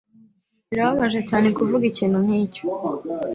Birababaje 0.69 1.19
cyane 1.29 1.47
kuvuga 1.57 1.83
ikintu 1.91 2.17
nkicyo. 2.25 2.63